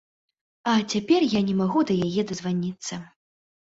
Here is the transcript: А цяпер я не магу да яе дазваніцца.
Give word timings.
А 0.71 0.73
цяпер 0.95 1.21
я 1.37 1.41
не 1.51 1.55
магу 1.61 1.79
да 1.93 2.01
яе 2.09 2.21
дазваніцца. 2.35 2.93